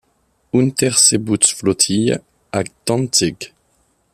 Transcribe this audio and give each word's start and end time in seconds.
Unterseebootsflottille 0.51 2.19
à 2.51 2.63
Dantzig. 2.87 3.53